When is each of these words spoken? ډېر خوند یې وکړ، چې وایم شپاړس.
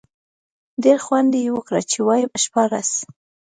ډېر 0.83 0.97
خوند 1.05 1.31
یې 1.41 1.49
وکړ، 1.55 1.75
چې 1.91 1.99
وایم 2.07 2.31
شپاړس. 2.43 2.89